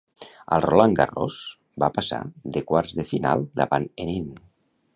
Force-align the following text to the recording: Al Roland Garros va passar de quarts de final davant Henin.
Al 0.55 0.63
Roland 0.65 0.95
Garros 0.99 1.35
va 1.83 1.91
passar 1.97 2.21
de 2.57 2.65
quarts 2.71 2.99
de 3.01 3.05
final 3.13 3.47
davant 3.61 3.87
Henin. 4.07 4.33